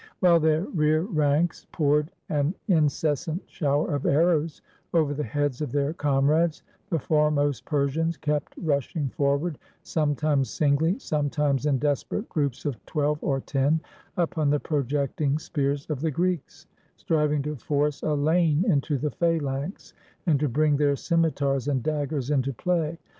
[0.19, 4.63] While their rear ranks poured an incessant shower of arrows
[4.95, 11.67] over the heads of their comrades, the foremost Persians kept rushing forward, sometimes singly, sometimes
[11.67, 13.79] in desperate groups of twelve or ten,
[14.17, 16.65] upon the projecting spears of the Greeks,
[16.97, 19.93] striving to force a lane into the phalanx,
[20.25, 22.97] and to bring their scimitars and daggers into play.